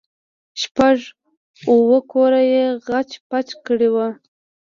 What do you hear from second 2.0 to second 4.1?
کوره يې خچ پچ کړي وو.